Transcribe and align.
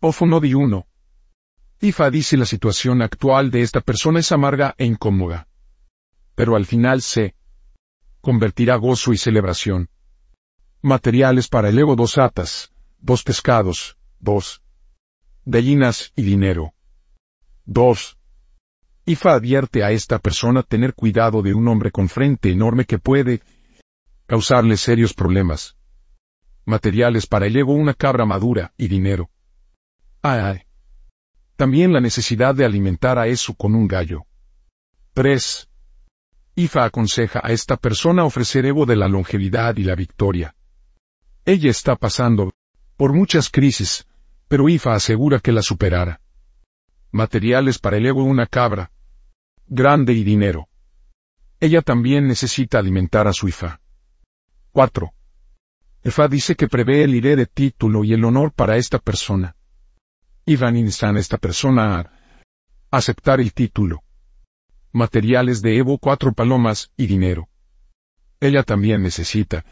Ófono 0.00 0.38
di 0.38 0.54
1. 0.54 0.86
Ifa 1.80 2.08
dice 2.08 2.36
la 2.36 2.44
situación 2.44 3.02
actual 3.02 3.50
de 3.50 3.62
esta 3.62 3.80
persona 3.80 4.20
es 4.20 4.30
amarga 4.30 4.76
e 4.78 4.84
incómoda. 4.84 5.48
Pero 6.36 6.54
al 6.54 6.66
final 6.66 7.02
se 7.02 7.34
convertirá 8.20 8.76
gozo 8.76 9.12
y 9.12 9.16
celebración. 9.18 9.90
Materiales 10.82 11.48
para 11.48 11.70
el 11.70 11.78
ego 11.80 11.96
dos 11.96 12.16
atas, 12.16 12.72
dos 13.00 13.24
pescados, 13.24 13.98
dos 14.20 14.62
gallinas 15.44 16.12
y 16.14 16.22
dinero. 16.22 16.74
2. 17.64 18.18
Ifa 19.04 19.32
advierte 19.32 19.82
a 19.82 19.90
esta 19.90 20.20
persona 20.20 20.62
tener 20.62 20.94
cuidado 20.94 21.42
de 21.42 21.54
un 21.54 21.66
hombre 21.66 21.90
con 21.90 22.08
frente 22.08 22.52
enorme 22.52 22.84
que 22.84 23.00
puede 23.00 23.40
causarle 24.26 24.76
serios 24.76 25.12
problemas. 25.12 25.76
Materiales 26.66 27.26
para 27.26 27.46
el 27.46 27.56
ego 27.56 27.72
una 27.72 27.94
cabra 27.94 28.24
madura 28.24 28.72
y 28.76 28.86
dinero. 28.86 29.28
También 31.56 31.92
la 31.92 32.00
necesidad 32.00 32.54
de 32.54 32.64
alimentar 32.64 33.18
a 33.18 33.26
eso 33.26 33.54
con 33.54 33.74
un 33.74 33.88
gallo. 33.88 34.26
3. 35.14 35.68
Ifa 36.54 36.84
aconseja 36.84 37.40
a 37.42 37.52
esta 37.52 37.76
persona 37.76 38.24
ofrecer 38.24 38.66
ego 38.66 38.86
de 38.86 38.96
la 38.96 39.08
longevidad 39.08 39.76
y 39.76 39.84
la 39.84 39.94
victoria. 39.94 40.54
Ella 41.44 41.70
está 41.70 41.96
pasando 41.96 42.52
por 42.96 43.12
muchas 43.12 43.48
crisis, 43.48 44.06
pero 44.48 44.68
Ifa 44.68 44.94
asegura 44.94 45.40
que 45.40 45.52
la 45.52 45.62
superará. 45.62 46.20
Materiales 47.10 47.78
para 47.78 47.96
el 47.96 48.06
ego 48.06 48.22
una 48.22 48.46
cabra. 48.46 48.90
Grande 49.66 50.12
y 50.12 50.24
dinero. 50.24 50.68
Ella 51.60 51.82
también 51.82 52.26
necesita 52.26 52.78
alimentar 52.78 53.26
a 53.28 53.32
su 53.32 53.48
Ifa. 53.48 53.80
4. 54.72 55.12
Ifa 56.04 56.28
dice 56.28 56.54
que 56.54 56.68
prevé 56.68 57.02
el 57.02 57.14
iré 57.14 57.34
de 57.34 57.46
título 57.46 58.04
y 58.04 58.12
el 58.12 58.24
honor 58.24 58.52
para 58.52 58.76
esta 58.76 58.98
persona. 58.98 59.56
Ivan 60.48 60.78
instan 60.78 61.18
esta 61.18 61.36
persona 61.36 61.98
a 61.98 62.10
aceptar 62.90 63.38
el 63.38 63.52
título. 63.52 64.02
Materiales 64.92 65.60
de 65.60 65.76
Evo 65.76 65.98
cuatro 65.98 66.32
palomas 66.32 66.90
y 66.96 67.06
dinero. 67.06 67.50
Ella 68.40 68.62
también 68.62 69.02
necesita 69.02 69.66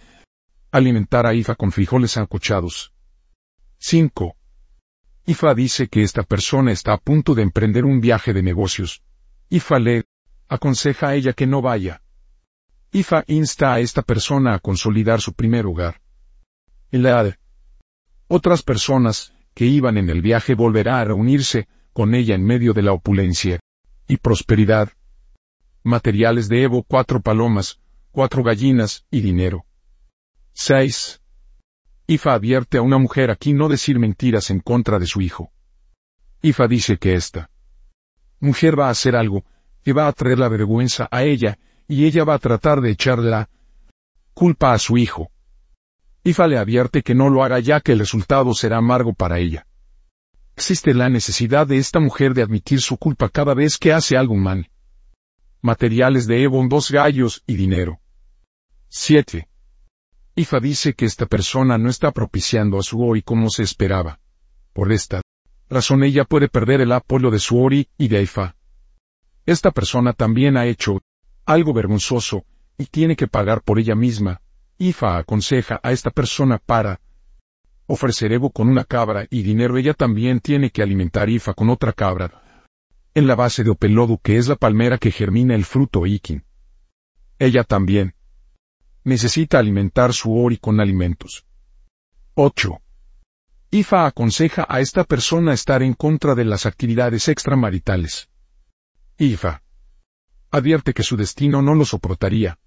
alimentar 0.70 1.24
a 1.24 1.32
Ifa 1.32 1.54
con 1.54 1.72
frijoles 1.72 2.18
ancochados. 2.18 2.92
5. 3.78 4.36
Ifa 5.24 5.54
dice 5.54 5.88
que 5.88 6.02
esta 6.02 6.24
persona 6.24 6.72
está 6.72 6.92
a 6.92 6.98
punto 6.98 7.34
de 7.34 7.40
emprender 7.40 7.86
un 7.86 8.02
viaje 8.02 8.34
de 8.34 8.42
negocios. 8.42 9.02
Ifa 9.48 9.78
le 9.78 10.04
aconseja 10.46 11.08
a 11.08 11.14
ella 11.14 11.32
que 11.32 11.46
no 11.46 11.62
vaya. 11.62 12.02
Ifa 12.92 13.24
insta 13.28 13.72
a 13.72 13.80
esta 13.80 14.02
persona 14.02 14.52
a 14.52 14.58
consolidar 14.58 15.22
su 15.22 15.32
primer 15.32 15.64
hogar. 15.64 16.02
la 16.90 17.34
otras 18.28 18.62
personas 18.62 19.32
que 19.56 19.64
iban 19.64 19.96
en 19.96 20.10
el 20.10 20.20
viaje 20.20 20.54
volverá 20.54 21.00
a 21.00 21.04
reunirse 21.06 21.66
con 21.94 22.14
ella 22.14 22.34
en 22.34 22.44
medio 22.44 22.74
de 22.74 22.82
la 22.82 22.92
opulencia 22.92 23.58
y 24.06 24.18
prosperidad. 24.18 24.90
Materiales 25.82 26.50
de 26.50 26.64
Evo 26.64 26.82
cuatro 26.82 27.22
palomas, 27.22 27.80
cuatro 28.10 28.42
gallinas 28.42 29.06
y 29.10 29.22
dinero. 29.22 29.64
6. 30.52 31.22
Ifa 32.06 32.34
advierte 32.34 32.76
a 32.76 32.82
una 32.82 32.98
mujer 32.98 33.30
aquí 33.30 33.54
no 33.54 33.70
decir 33.70 33.98
mentiras 33.98 34.50
en 34.50 34.60
contra 34.60 34.98
de 34.98 35.06
su 35.06 35.22
hijo. 35.22 35.50
Ifa 36.42 36.68
dice 36.68 36.98
que 36.98 37.14
esta 37.14 37.50
mujer 38.40 38.78
va 38.78 38.88
a 38.88 38.90
hacer 38.90 39.16
algo 39.16 39.46
que 39.82 39.94
va 39.94 40.06
a 40.06 40.12
traer 40.12 40.38
la 40.38 40.50
vergüenza 40.50 41.08
a 41.10 41.22
ella, 41.22 41.58
y 41.88 42.04
ella 42.04 42.24
va 42.24 42.34
a 42.34 42.38
tratar 42.38 42.82
de 42.82 42.90
echarle 42.90 43.30
la 43.30 43.48
culpa 44.34 44.74
a 44.74 44.78
su 44.78 44.98
hijo. 44.98 45.30
Ifa 46.26 46.48
le 46.48 46.58
advierte 46.58 47.04
que 47.04 47.14
no 47.14 47.30
lo 47.30 47.44
haga 47.44 47.60
ya 47.60 47.80
que 47.80 47.92
el 47.92 48.00
resultado 48.00 48.52
será 48.52 48.78
amargo 48.78 49.14
para 49.14 49.38
ella. 49.38 49.64
Existe 50.56 50.92
la 50.92 51.08
necesidad 51.08 51.68
de 51.68 51.78
esta 51.78 52.00
mujer 52.00 52.34
de 52.34 52.42
admitir 52.42 52.80
su 52.80 52.96
culpa 52.96 53.28
cada 53.28 53.54
vez 53.54 53.78
que 53.78 53.92
hace 53.92 54.16
algo 54.16 54.34
mal. 54.34 54.68
Materiales 55.60 56.26
de 56.26 56.42
Evon 56.42 56.68
dos 56.68 56.90
gallos 56.90 57.44
y 57.46 57.54
dinero. 57.54 58.00
7. 58.88 59.48
Ifa 60.34 60.58
dice 60.58 60.94
que 60.94 61.04
esta 61.04 61.26
persona 61.26 61.78
no 61.78 61.88
está 61.88 62.10
propiciando 62.10 62.80
a 62.80 62.82
su 62.82 63.00
Ori 63.04 63.22
como 63.22 63.48
se 63.48 63.62
esperaba. 63.62 64.18
Por 64.72 64.90
esta 64.90 65.22
razón 65.70 66.02
ella 66.02 66.24
puede 66.24 66.48
perder 66.48 66.80
el 66.80 66.90
apoyo 66.90 67.30
de 67.30 67.38
su 67.38 67.56
Ori 67.56 67.88
y 67.98 68.08
de 68.08 68.22
Ifa. 68.22 68.56
Esta 69.44 69.70
persona 69.70 70.12
también 70.12 70.56
ha 70.56 70.66
hecho 70.66 71.02
algo 71.44 71.72
vergonzoso 71.72 72.44
y 72.76 72.86
tiene 72.86 73.14
que 73.14 73.28
pagar 73.28 73.62
por 73.62 73.78
ella 73.78 73.94
misma. 73.94 74.40
Ifa 74.78 75.16
aconseja 75.16 75.80
a 75.82 75.92
esta 75.92 76.10
persona 76.10 76.58
para 76.58 77.00
ofrecer 77.86 78.32
Evo 78.32 78.50
con 78.50 78.68
una 78.68 78.84
cabra 78.84 79.26
y 79.30 79.42
dinero. 79.42 79.78
Ella 79.78 79.94
también 79.94 80.40
tiene 80.40 80.70
que 80.70 80.82
alimentar 80.82 81.30
Ifa 81.30 81.54
con 81.54 81.70
otra 81.70 81.92
cabra. 81.92 82.64
En 83.14 83.26
la 83.26 83.34
base 83.34 83.64
de 83.64 83.70
Opelodu 83.70 84.18
que 84.18 84.36
es 84.36 84.48
la 84.48 84.56
palmera 84.56 84.98
que 84.98 85.10
germina 85.10 85.54
el 85.54 85.64
fruto 85.64 86.04
Ikin. 86.04 86.44
Ella 87.38 87.64
también 87.64 88.14
necesita 89.04 89.58
alimentar 89.58 90.12
su 90.12 90.36
ori 90.36 90.58
con 90.58 90.80
alimentos. 90.80 91.46
8. 92.34 92.82
IFA 93.70 94.06
aconseja 94.06 94.66
a 94.68 94.80
esta 94.80 95.04
persona 95.04 95.54
estar 95.54 95.82
en 95.82 95.94
contra 95.94 96.34
de 96.34 96.44
las 96.44 96.66
actividades 96.66 97.28
extramaritales. 97.28 98.28
IFA 99.16 99.62
advierte 100.50 100.92
que 100.92 101.02
su 101.02 101.16
destino 101.16 101.62
no 101.62 101.74
lo 101.74 101.84
soportaría. 101.84 102.58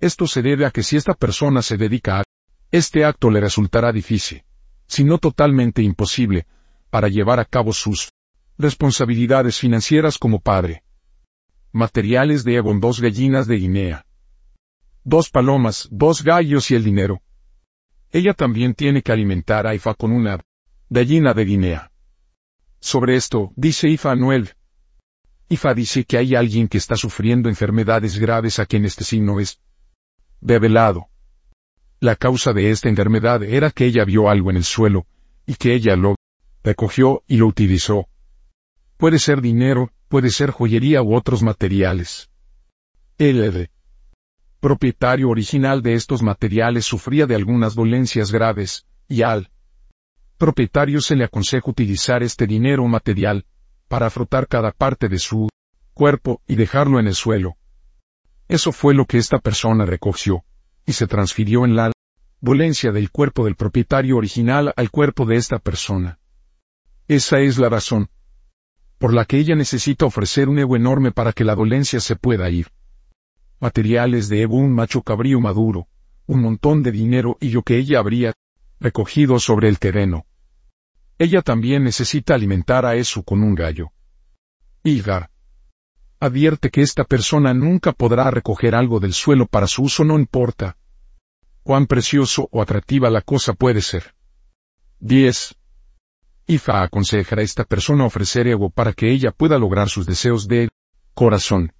Esto 0.00 0.26
se 0.26 0.42
debe 0.42 0.66
a 0.66 0.70
que 0.70 0.82
si 0.82 0.96
esta 0.96 1.14
persona 1.14 1.62
se 1.62 1.76
dedica 1.76 2.20
a 2.20 2.24
este 2.70 3.04
acto 3.04 3.30
le 3.30 3.40
resultará 3.40 3.92
difícil, 3.92 4.44
si 4.86 5.04
no 5.04 5.18
totalmente 5.18 5.82
imposible, 5.82 6.46
para 6.90 7.08
llevar 7.08 7.40
a 7.40 7.44
cabo 7.44 7.72
sus 7.72 8.10
responsabilidades 8.58 9.58
financieras 9.58 10.18
como 10.18 10.40
padre. 10.40 10.82
Materiales 11.72 12.44
de 12.44 12.56
Egon 12.56 12.80
dos 12.80 13.00
gallinas 13.00 13.46
de 13.46 13.56
Guinea 13.56 14.04
dos 15.08 15.30
palomas, 15.30 15.88
dos 15.90 16.22
gallos 16.22 16.70
y 16.70 16.74
el 16.74 16.84
dinero. 16.84 17.22
Ella 18.10 18.34
también 18.34 18.74
tiene 18.74 19.00
que 19.00 19.10
alimentar 19.10 19.66
a 19.66 19.74
Ifa 19.74 19.94
con 19.94 20.12
una 20.12 20.38
gallina 20.90 21.32
de 21.32 21.44
Guinea. 21.46 21.90
Sobre 22.78 23.16
esto, 23.16 23.50
dice 23.56 23.88
Ifa 23.88 24.12
a 24.12 24.16
Noel. 24.16 24.50
Ifa 25.48 25.72
dice 25.72 26.04
que 26.04 26.18
hay 26.18 26.34
alguien 26.34 26.68
que 26.68 26.76
está 26.76 26.94
sufriendo 26.94 27.48
enfermedades 27.48 28.18
graves 28.18 28.58
a 28.58 28.66
quien 28.66 28.84
este 28.84 29.02
signo 29.02 29.40
es 29.40 29.60
develado. 30.40 31.08
La 32.00 32.16
causa 32.16 32.52
de 32.52 32.70
esta 32.70 32.88
enfermedad 32.88 33.42
era 33.42 33.70
que 33.70 33.86
ella 33.86 34.04
vio 34.04 34.28
algo 34.28 34.50
en 34.50 34.56
el 34.56 34.64
suelo, 34.64 35.06
y 35.46 35.54
que 35.54 35.74
ella 35.74 35.96
lo 35.96 36.14
recogió 36.62 37.22
y 37.26 37.38
lo 37.38 37.46
utilizó. 37.46 38.08
Puede 38.96 39.18
ser 39.18 39.40
dinero, 39.40 39.90
puede 40.08 40.30
ser 40.30 40.50
joyería 40.50 41.02
u 41.02 41.14
otros 41.14 41.42
materiales. 41.42 42.30
LD 43.18 43.68
propietario 44.60 45.28
original 45.28 45.82
de 45.82 45.94
estos 45.94 46.22
materiales 46.22 46.84
sufría 46.84 47.26
de 47.26 47.34
algunas 47.34 47.74
dolencias 47.74 48.32
graves, 48.32 48.86
y 49.08 49.22
al 49.22 49.50
propietario 50.36 51.00
se 51.00 51.16
le 51.16 51.24
aconseja 51.24 51.70
utilizar 51.70 52.22
este 52.22 52.46
dinero 52.46 52.86
material, 52.86 53.46
para 53.88 54.10
frotar 54.10 54.48
cada 54.48 54.72
parte 54.72 55.08
de 55.08 55.18
su 55.18 55.48
cuerpo 55.94 56.42
y 56.46 56.56
dejarlo 56.56 57.00
en 57.00 57.06
el 57.06 57.14
suelo. 57.14 57.56
Eso 58.48 58.72
fue 58.72 58.94
lo 58.94 59.04
que 59.04 59.18
esta 59.18 59.38
persona 59.38 59.84
recogió, 59.84 60.44
y 60.86 60.92
se 60.94 61.06
transfirió 61.06 61.64
en 61.64 61.76
la 61.76 61.92
dolencia 62.40 62.92
del 62.92 63.10
cuerpo 63.10 63.44
del 63.44 63.56
propietario 63.56 64.16
original 64.16 64.72
al 64.76 64.90
cuerpo 64.90 65.26
de 65.26 65.36
esta 65.36 65.58
persona. 65.58 66.18
Esa 67.06 67.40
es 67.40 67.58
la 67.58 67.68
razón 67.68 68.08
por 68.98 69.14
la 69.14 69.24
que 69.24 69.38
ella 69.38 69.54
necesita 69.54 70.06
ofrecer 70.06 70.48
un 70.48 70.58
ego 70.58 70.74
enorme 70.74 71.12
para 71.12 71.32
que 71.32 71.44
la 71.44 71.54
dolencia 71.54 72.00
se 72.00 72.16
pueda 72.16 72.50
ir 72.50 72.68
materiales 73.60 74.28
de 74.28 74.42
Evo 74.42 74.56
un 74.56 74.72
macho 74.72 75.02
cabrío 75.02 75.40
maduro, 75.40 75.88
un 76.26 76.42
montón 76.42 76.82
de 76.82 76.92
dinero 76.92 77.36
y 77.40 77.50
lo 77.50 77.62
que 77.62 77.76
ella 77.76 77.98
habría 77.98 78.34
recogido 78.80 79.40
sobre 79.40 79.68
el 79.68 79.78
terreno. 79.78 80.26
Ella 81.18 81.42
también 81.42 81.82
necesita 81.82 82.34
alimentar 82.34 82.86
a 82.86 82.94
eso 82.94 83.22
con 83.24 83.42
un 83.42 83.54
gallo. 83.54 83.90
Igar. 84.84 85.30
Advierte 86.20 86.70
que 86.70 86.82
esta 86.82 87.04
persona 87.04 87.54
nunca 87.54 87.92
podrá 87.92 88.30
recoger 88.30 88.74
algo 88.74 88.98
del 88.98 89.12
suelo 89.12 89.46
para 89.46 89.66
su 89.66 89.82
uso 89.82 90.04
no 90.04 90.18
importa 90.18 90.76
cuán 91.68 91.86
precioso 91.86 92.48
o 92.50 92.62
atractiva 92.62 93.10
la 93.10 93.20
cosa 93.20 93.52
puede 93.52 93.82
ser. 93.82 94.14
10. 95.00 95.54
Ifa 96.46 96.82
aconseja 96.82 97.36
a 97.36 97.42
esta 97.42 97.64
persona 97.64 98.06
ofrecer 98.06 98.48
ego 98.48 98.70
para 98.70 98.94
que 98.94 99.12
ella 99.12 99.32
pueda 99.32 99.58
lograr 99.58 99.90
sus 99.90 100.06
deseos 100.06 100.48
de 100.48 100.70
corazón. 101.12 101.74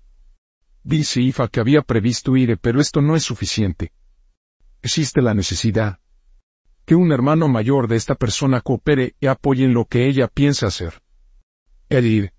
Dice 0.84 1.22
Ifa 1.22 1.48
que 1.48 1.60
había 1.60 1.80
previsto 1.80 2.36
ir, 2.36 2.58
pero 2.58 2.82
esto 2.82 3.00
no 3.00 3.16
es 3.16 3.22
suficiente. 3.22 3.92
Existe 4.82 5.22
la 5.22 5.32
necesidad 5.32 6.00
que 6.84 6.94
un 6.94 7.10
hermano 7.10 7.48
mayor 7.48 7.88
de 7.88 7.96
esta 7.96 8.14
persona 8.14 8.60
coopere 8.60 9.14
y 9.20 9.26
apoye 9.26 9.64
en 9.64 9.72
lo 9.72 9.86
que 9.86 10.06
ella 10.06 10.28
piensa 10.28 10.66
hacer. 10.66 11.00
El 11.88 12.30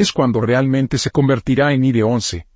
es 0.00 0.12
cuando 0.12 0.40
realmente 0.40 0.96
se 0.96 1.10
convertirá 1.10 1.74
en 1.74 1.84
IRE 1.84 2.02
11. 2.02 2.46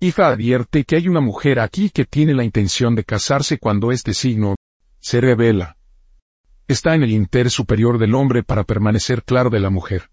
Ifa 0.00 0.26
advierte 0.26 0.82
que 0.82 0.96
hay 0.96 1.06
una 1.06 1.20
mujer 1.20 1.60
aquí 1.60 1.90
que 1.90 2.04
tiene 2.04 2.34
la 2.34 2.42
intención 2.42 2.96
de 2.96 3.04
casarse 3.04 3.58
cuando 3.58 3.92
este 3.92 4.12
signo 4.12 4.56
se 4.98 5.20
revela. 5.20 5.76
está 6.66 6.96
en 6.96 7.04
el 7.04 7.12
interés 7.12 7.52
superior 7.52 7.98
del 7.98 8.16
hombre 8.16 8.42
para 8.42 8.64
permanecer 8.64 9.22
claro 9.22 9.48
de 9.48 9.60
la 9.60 9.70
mujer. 9.70 10.10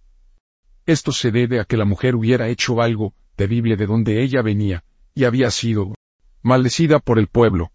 Esto 0.86 1.12
se 1.12 1.32
debe 1.32 1.60
a 1.60 1.66
que 1.66 1.76
la 1.76 1.86
mujer 1.86 2.14
hubiera 2.14 2.48
hecho 2.50 2.84
algo, 2.84 3.16
terrible 3.36 3.76
de 3.76 3.88
donde 3.88 4.22
ella 4.22 4.44
venía, 4.44 4.84
y 5.16 5.24
había 5.24 5.50
sido 5.50 5.96
maldecida 6.44 7.00
por 7.00 7.18
el 7.18 7.30
pueblo. 7.30 7.72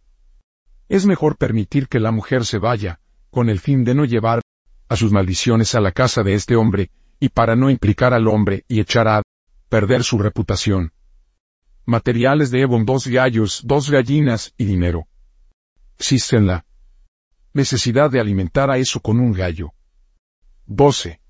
Es 0.88 1.04
mejor 1.04 1.36
permitir 1.36 1.88
que 1.88 1.98
la 1.98 2.12
mujer 2.12 2.44
se 2.44 2.58
vaya, 2.58 3.00
con 3.30 3.50
el 3.50 3.58
fin 3.58 3.82
de 3.82 3.96
no 3.96 4.04
llevar 4.04 4.40
a 4.88 4.94
sus 4.94 5.10
maldiciones 5.10 5.74
a 5.74 5.80
la 5.80 5.90
casa 5.90 6.22
de 6.22 6.34
este 6.34 6.54
hombre, 6.54 6.92
y 7.20 7.28
para 7.30 7.56
no 7.56 7.70
implicar 7.70 8.14
al 8.14 8.28
hombre 8.28 8.64
y 8.68 8.80
echar 8.80 9.08
a 9.08 9.22
perder 9.68 10.04
su 10.04 10.18
reputación. 10.18 10.92
Materiales 11.84 12.50
de 12.50 12.62
Ebon 12.62 12.84
dos 12.84 13.06
gallos, 13.06 13.62
dos 13.64 13.90
gallinas 13.90 14.54
y 14.56 14.64
dinero. 14.64 15.06
Existen 15.98 16.46
la 16.46 16.64
necesidad 17.54 18.10
de 18.10 18.20
alimentar 18.20 18.70
a 18.70 18.78
eso 18.78 19.00
con 19.00 19.18
un 19.18 19.32
gallo. 19.32 19.72
12. 20.66 21.20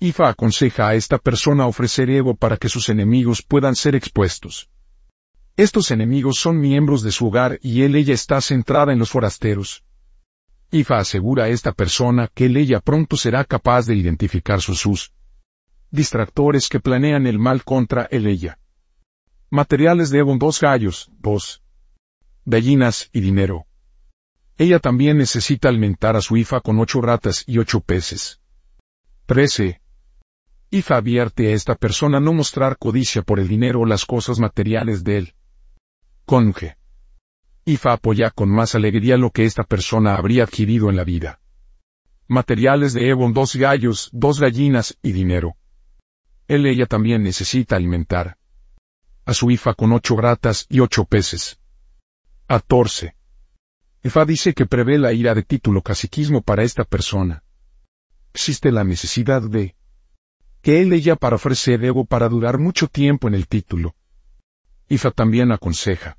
Ifa 0.00 0.28
aconseja 0.28 0.88
a 0.88 0.94
esta 0.94 1.18
persona 1.18 1.66
ofrecer 1.66 2.10
Evo 2.10 2.34
para 2.34 2.56
que 2.56 2.68
sus 2.68 2.88
enemigos 2.88 3.42
puedan 3.42 3.74
ser 3.74 3.94
expuestos. 3.94 4.68
Estos 5.56 5.90
enemigos 5.90 6.38
son 6.38 6.60
miembros 6.60 7.02
de 7.02 7.10
su 7.10 7.28
hogar 7.28 7.58
y 7.62 7.82
él 7.82 7.96
ella 7.96 8.14
está 8.14 8.40
centrada 8.40 8.92
en 8.92 8.98
los 8.98 9.10
forasteros. 9.10 9.84
Ifa 10.70 10.98
asegura 10.98 11.44
a 11.44 11.48
esta 11.48 11.72
persona 11.72 12.28
que 12.32 12.46
ella 12.46 12.80
pronto 12.80 13.16
será 13.16 13.44
capaz 13.44 13.86
de 13.86 13.94
identificar 13.94 14.60
sus 14.60 14.80
sus 14.80 15.12
distractores 15.90 16.68
que 16.68 16.80
planean 16.80 17.26
el 17.26 17.38
mal 17.38 17.64
contra 17.64 18.06
él 18.10 18.26
ella. 18.26 18.58
Materiales 19.50 20.10
de 20.10 20.18
Evon 20.18 20.38
dos 20.38 20.60
gallos, 20.60 21.10
dos 21.18 21.62
gallinas 22.44 23.08
y 23.12 23.20
dinero. 23.20 23.66
Ella 24.58 24.78
también 24.78 25.16
necesita 25.16 25.70
alimentar 25.70 26.16
a 26.16 26.20
su 26.20 26.36
Ifa 26.36 26.60
con 26.60 26.78
ocho 26.80 27.00
ratas 27.00 27.44
y 27.46 27.58
ocho 27.58 27.80
peces. 27.80 28.40
13. 29.26 29.80
Ifa 30.70 30.96
advierte 30.96 31.48
a 31.48 31.54
esta 31.54 31.76
persona 31.76 32.20
no 32.20 32.34
mostrar 32.34 32.76
codicia 32.76 33.22
por 33.22 33.40
el 33.40 33.48
dinero 33.48 33.80
o 33.80 33.86
las 33.86 34.04
cosas 34.04 34.38
materiales 34.38 35.02
de 35.04 35.18
él. 35.18 35.34
Conge. 36.26 36.76
Ifa 37.68 37.92
apoya 37.92 38.30
con 38.30 38.48
más 38.48 38.74
alegría 38.74 39.18
lo 39.18 39.30
que 39.30 39.44
esta 39.44 39.62
persona 39.62 40.16
habría 40.16 40.44
adquirido 40.44 40.88
en 40.88 40.96
la 40.96 41.04
vida. 41.04 41.38
Materiales 42.26 42.94
de 42.94 43.10
Evon 43.10 43.34
dos 43.34 43.56
gallos, 43.56 44.08
dos 44.10 44.40
gallinas 44.40 44.96
y 45.02 45.12
dinero. 45.12 45.54
Él 46.46 46.64
ella 46.64 46.86
también 46.86 47.22
necesita 47.22 47.76
alimentar 47.76 48.38
a 49.26 49.34
su 49.34 49.50
Ifa 49.50 49.74
con 49.74 49.92
ocho 49.92 50.16
ratas 50.16 50.64
y 50.70 50.80
ocho 50.80 51.04
peces. 51.04 51.60
14. 52.46 53.14
Ifa 54.02 54.24
dice 54.24 54.54
que 54.54 54.64
prevé 54.64 54.96
la 54.96 55.12
ira 55.12 55.34
de 55.34 55.42
título 55.42 55.82
caciquismo 55.82 56.40
para 56.40 56.62
esta 56.62 56.84
persona. 56.84 57.44
Existe 58.32 58.72
la 58.72 58.82
necesidad 58.82 59.42
de 59.42 59.76
que 60.62 60.80
él 60.80 60.90
ella 60.94 61.16
para 61.16 61.36
ofrecer 61.36 61.84
ego 61.84 62.06
para 62.06 62.30
durar 62.30 62.56
mucho 62.56 62.86
tiempo 62.88 63.28
en 63.28 63.34
el 63.34 63.46
título. 63.46 63.94
Ifa 64.88 65.10
también 65.10 65.52
aconseja 65.52 66.16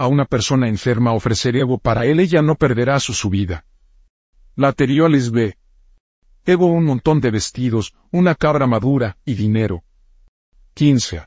a 0.00 0.06
una 0.06 0.24
persona 0.24 0.66
enferma 0.66 1.12
ofrecer 1.12 1.56
ego 1.56 1.76
para 1.76 2.06
él 2.06 2.20
ella 2.20 2.40
no 2.40 2.54
perderá 2.54 2.98
su 3.00 3.12
subida. 3.12 3.66
La 4.56 4.68
anterior 4.68 5.14
es 5.14 5.30
B. 5.30 5.58
Ego 6.46 6.68
un 6.68 6.86
montón 6.86 7.20
de 7.20 7.30
vestidos, 7.30 7.92
una 8.10 8.34
cabra 8.34 8.66
madura 8.66 9.18
y 9.26 9.34
dinero. 9.34 9.84
15. 10.72 11.26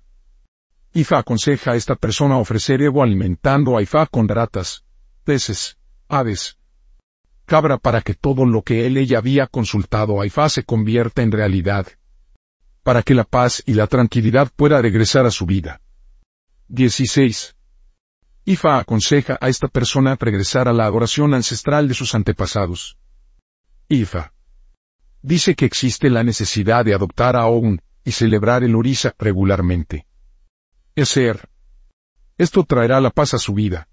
Ifa 0.91 1.19
aconseja 1.19 1.73
a 1.73 1.75
esta 1.75 1.93
persona 1.93 2.39
ofrecer 2.39 2.81
ego 2.81 3.03
alimentando 3.03 3.77
a 3.77 3.83
Ifa 3.83 4.07
con 4.07 4.27
ratas, 4.27 4.83
peces, 5.23 5.77
aves, 6.07 6.57
cabra 7.45 7.77
para 7.77 8.01
que 8.01 8.15
todo 8.15 8.43
lo 8.43 8.63
que 8.63 8.87
él 8.87 8.97
ella 8.97 9.19
había 9.19 9.45
consultado 9.45 10.19
a 10.19 10.25
Ifa 10.25 10.49
se 10.49 10.63
convierta 10.63 11.21
en 11.21 11.31
realidad. 11.31 11.85
Para 12.81 13.03
que 13.03 13.13
la 13.13 13.23
paz 13.23 13.61
y 13.67 13.75
la 13.75 13.85
tranquilidad 13.85 14.51
pueda 14.55 14.81
regresar 14.81 15.27
a 15.27 15.31
su 15.31 15.45
vida. 15.45 15.79
16. 16.69 17.55
Ifa 18.45 18.77
aconseja 18.77 19.37
a 19.39 19.47
esta 19.47 19.69
persona 19.69 20.17
regresar 20.19 20.67
a 20.67 20.73
la 20.73 20.85
adoración 20.85 21.33
ancestral 21.33 21.87
de 21.87 21.93
sus 21.93 22.13
antepasados. 22.13 22.97
Ifa. 23.87 24.33
Dice 25.21 25.55
que 25.55 25.65
existe 25.65 26.09
la 26.09 26.23
necesidad 26.23 26.83
de 26.83 26.93
adoptar 26.93 27.37
a 27.37 27.45
Ogun 27.45 27.81
y 28.03 28.11
celebrar 28.11 28.63
el 28.63 28.75
Orisa 28.75 29.15
regularmente. 29.17 30.05
Eser. 30.95 31.47
Esto 32.37 32.65
traerá 32.65 32.99
la 32.99 33.11
paz 33.11 33.33
a 33.33 33.37
su 33.37 33.53
vida. 33.53 33.87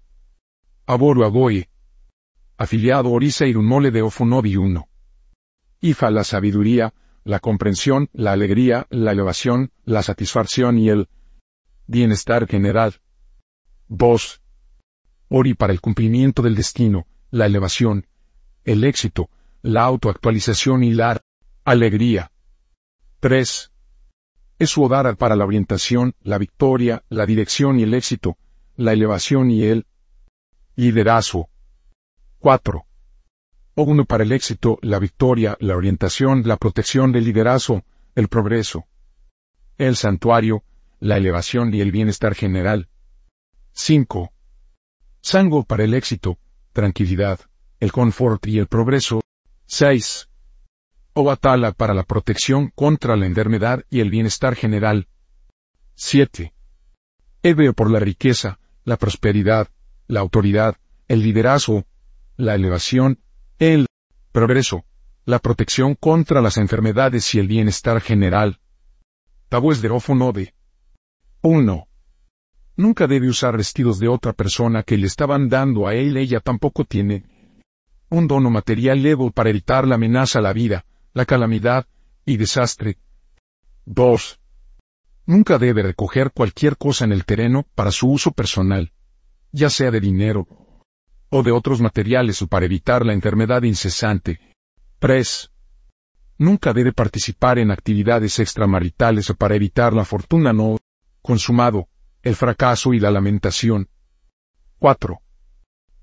Aboru 0.85 1.23
Agoye. 1.23 1.69
Afiliado 2.57 3.09
Orisa 3.09 3.45
Irunmole 3.45 3.91
de 3.91 4.01
Ofunobi 4.01 4.57
1. 4.57 4.85
Ifa 5.79 6.11
la 6.11 6.25
sabiduría, 6.25 6.93
la 7.23 7.39
comprensión, 7.39 8.09
la 8.11 8.33
alegría, 8.33 8.85
la 8.89 9.13
elevación, 9.13 9.71
la 9.85 10.03
satisfacción 10.03 10.77
y 10.77 10.89
el 10.89 11.07
bienestar 11.87 12.47
general. 12.47 13.01
2. 13.87 14.40
Ori 15.33 15.53
para 15.53 15.71
el 15.71 15.79
cumplimiento 15.79 16.41
del 16.41 16.55
destino, 16.55 17.07
la 17.29 17.45
elevación, 17.45 18.05
el 18.65 18.83
éxito, 18.83 19.29
la 19.61 19.83
autoactualización 19.83 20.83
y 20.83 20.93
la 20.93 21.21
alegría. 21.63 22.33
3 23.21 23.71
es 24.59 24.69
su 24.69 24.89
para 24.89 25.37
la 25.37 25.45
orientación, 25.45 26.15
la 26.21 26.37
victoria, 26.37 27.05
la 27.07 27.25
dirección 27.25 27.79
y 27.79 27.83
el 27.83 27.93
éxito, 27.93 28.37
la 28.75 28.91
elevación 28.91 29.49
y 29.51 29.63
el 29.63 29.85
liderazgo. 30.75 31.49
4. 32.39 32.85
uno 33.75 34.03
para 34.03 34.23
el 34.23 34.33
éxito, 34.33 34.79
la 34.81 34.99
victoria, 34.99 35.55
la 35.61 35.77
orientación, 35.77 36.43
la 36.45 36.57
protección 36.57 37.13
del 37.13 37.23
liderazgo, 37.23 37.83
el 38.15 38.27
progreso. 38.27 38.85
El 39.77 39.95
santuario, 39.95 40.65
la 40.99 41.15
elevación 41.15 41.73
y 41.73 41.79
el 41.79 41.93
bienestar 41.93 42.35
general. 42.35 42.89
5. 43.71 44.29
Sango 45.21 45.63
para 45.63 45.83
el 45.83 45.93
éxito, 45.93 46.37
tranquilidad, 46.73 47.39
el 47.79 47.91
confort 47.91 48.45
y 48.47 48.59
el 48.59 48.67
progreso. 48.67 49.21
6 49.67 50.27
o 51.13 51.29
Atala 51.29 51.71
para 51.73 51.93
la 51.93 52.03
protección 52.03 52.71
contra 52.73 53.15
la 53.15 53.25
enfermedad 53.25 53.83
y 53.89 53.99
el 53.99 54.09
bienestar 54.09 54.55
general. 54.55 55.07
7. 55.95 56.53
Ebeo 57.43 57.73
por 57.73 57.91
la 57.91 57.99
riqueza, 57.99 58.59
la 58.85 58.97
prosperidad, 58.97 59.67
la 60.07 60.21
autoridad, 60.21 60.77
el 61.07 61.21
liderazgo, 61.21 61.85
la 62.37 62.55
elevación, 62.55 63.19
el 63.59 63.87
progreso, 64.31 64.85
la 65.25 65.39
protección 65.39 65.95
contra 65.95 66.41
las 66.41 66.57
enfermedades 66.57 67.35
y 67.35 67.39
el 67.39 67.47
bienestar 67.47 68.01
general. 68.01 68.59
Tabúes 69.49 69.81
de 69.81 69.89
Rofo 69.89 70.15
9. 70.15 70.53
1. 71.41 71.87
Nunca 72.75 73.07
debe 73.07 73.27
usar 73.27 73.57
vestidos 73.57 73.99
de 73.99 74.07
otra 74.07 74.33
persona 74.33 74.83
que 74.83 74.97
le 74.97 75.07
estaban 75.07 75.49
dando 75.49 75.87
a 75.87 75.93
él. 75.93 76.17
Ella 76.17 76.39
tampoco 76.39 76.85
tiene 76.85 77.25
un 78.09 78.27
dono 78.27 78.49
material 78.49 79.01
levo 79.01 79.31
para 79.31 79.49
evitar 79.49 79.87
la 79.87 79.95
amenaza 79.95 80.39
a 80.39 80.41
la 80.41 80.53
vida, 80.53 80.85
la 81.13 81.25
calamidad 81.25 81.87
y 82.25 82.37
desastre. 82.37 82.97
2. 83.85 84.39
Nunca 85.25 85.57
debe 85.57 85.83
recoger 85.83 86.31
cualquier 86.31 86.77
cosa 86.77 87.05
en 87.05 87.13
el 87.13 87.25
terreno 87.25 87.65
para 87.75 87.91
su 87.91 88.09
uso 88.09 88.31
personal, 88.31 88.91
ya 89.51 89.69
sea 89.69 89.91
de 89.91 89.99
dinero 89.99 90.47
o 91.29 91.43
de 91.43 91.51
otros 91.51 91.79
materiales 91.79 92.41
o 92.41 92.47
para 92.47 92.65
evitar 92.65 93.05
la 93.05 93.13
enfermedad 93.13 93.63
incesante. 93.63 94.39
3. 94.99 95.51
Nunca 96.37 96.73
debe 96.73 96.91
participar 96.91 97.59
en 97.59 97.71
actividades 97.71 98.39
extramaritales 98.39 99.29
o 99.29 99.35
para 99.35 99.55
evitar 99.55 99.93
la 99.93 100.03
fortuna 100.03 100.51
no 100.51 100.77
consumado, 101.21 101.87
el 102.23 102.35
fracaso 102.35 102.93
y 102.93 102.99
la 102.99 103.11
lamentación. 103.11 103.89
4. 104.79 105.21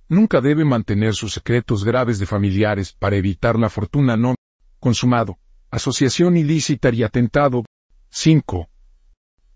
Nunca 0.08 0.40
debe 0.40 0.64
mantener 0.64 1.14
sus 1.14 1.32
secretos 1.32 1.84
graves 1.84 2.18
de 2.18 2.26
familiares 2.26 2.92
para 2.92 3.16
evitar 3.16 3.58
la 3.58 3.68
fortuna 3.68 4.16
no 4.16 4.34
consumado, 4.80 5.38
asociación 5.70 6.36
ilícita 6.36 6.90
y 6.90 7.02
atentado. 7.02 7.64
5. 8.10 8.68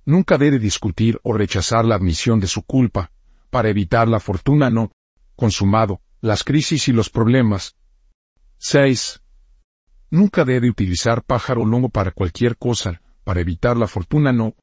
Nunca 0.04 0.36
debe 0.36 0.58
discutir 0.58 1.18
o 1.22 1.32
rechazar 1.32 1.84
la 1.84 1.94
admisión 1.94 2.40
de 2.40 2.48
su 2.48 2.62
culpa, 2.62 3.12
para 3.50 3.68
evitar 3.68 4.08
la 4.08 4.20
fortuna 4.20 4.70
no 4.70 4.90
consumado, 5.36 6.00
las 6.20 6.44
crisis 6.44 6.88
y 6.88 6.92
los 6.92 7.08
problemas. 7.08 7.76
6. 8.58 9.22
Nunca 10.10 10.44
debe 10.44 10.68
utilizar 10.68 11.22
pájaro 11.22 11.64
lomo 11.64 11.88
para 11.88 12.10
cualquier 12.10 12.56
cosa, 12.58 13.00
para 13.24 13.40
evitar 13.40 13.76
la 13.76 13.86
fortuna 13.86 14.32
no 14.32 14.54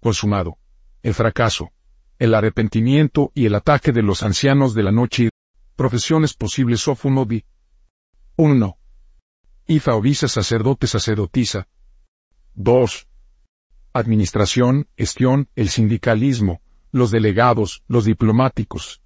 consumado, 0.00 0.58
el 1.06 1.14
fracaso, 1.14 1.70
el 2.18 2.34
arrepentimiento 2.34 3.30
y 3.32 3.46
el 3.46 3.54
ataque 3.54 3.92
de 3.92 4.02
los 4.02 4.24
ancianos 4.24 4.74
de 4.74 4.82
la 4.82 4.90
noche. 4.90 5.30
Profesiones 5.76 6.34
posibles 6.34 6.80
Sofunobi. 6.80 7.44
1. 8.34 8.76
Ifa 9.68 9.94
o 9.94 10.00
visa 10.00 10.26
sacerdote 10.26 10.88
sacerdotisa. 10.88 11.68
2. 12.54 13.06
Administración, 13.92 14.88
gestión, 14.96 15.48
el 15.54 15.68
sindicalismo, 15.68 16.60
los 16.90 17.12
delegados, 17.12 17.84
los 17.86 18.04
diplomáticos. 18.04 19.00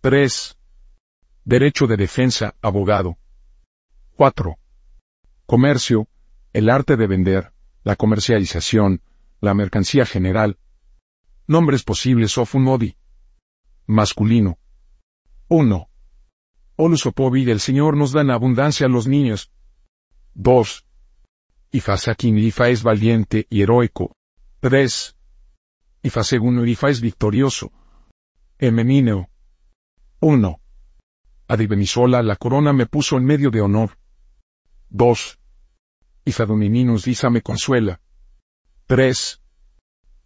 3. 0.00 0.58
Derecho 1.44 1.86
de 1.86 1.98
defensa, 1.98 2.56
abogado. 2.60 3.16
4. 4.16 4.56
Comercio, 5.46 6.08
el 6.52 6.68
arte 6.68 6.96
de 6.96 7.06
vender, 7.06 7.52
la 7.84 7.94
comercialización, 7.94 9.02
la 9.40 9.54
mercancía 9.54 10.04
general. 10.04 10.58
Nombres 11.52 11.82
posibles 11.82 12.38
of 12.38 12.54
un 12.54 12.62
modi. 12.62 12.96
Masculino. 13.86 14.58
1. 15.48 15.86
Olus 16.76 17.04
opovi 17.04 17.44
del 17.44 17.60
Señor 17.60 17.94
nos 17.94 18.12
da 18.12 18.22
en 18.22 18.30
abundancia 18.30 18.86
a 18.86 18.88
los 18.88 19.06
niños. 19.06 19.52
2. 20.32 20.86
Ifasakin 21.72 22.38
Ifa 22.38 22.70
es 22.70 22.82
valiente 22.82 23.46
y 23.50 23.60
heroico. 23.60 24.16
3. 24.60 25.14
Ifa 26.02 26.24
segundo 26.24 26.64
es 26.64 27.00
victorioso. 27.02 27.70
Emeníneo. 28.58 29.28
1. 30.20 30.58
Adivenisola 31.48 32.22
la 32.22 32.36
corona 32.36 32.72
me 32.72 32.86
puso 32.86 33.18
en 33.18 33.26
medio 33.26 33.50
de 33.50 33.60
honor. 33.60 33.98
2. 34.88 35.38
Ifa 36.24 36.46
domininus 36.46 37.06
Isa 37.08 37.28
me 37.28 37.42
consuela. 37.42 38.00
3. 38.86 39.41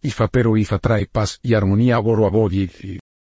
Ifa 0.01 0.27
pero 0.27 0.57
Ifa 0.57 0.79
trae 0.79 1.05
paz 1.07 1.39
y 1.41 1.53
armonía 1.53 1.95
a 1.95 1.99
Goro 1.99 2.27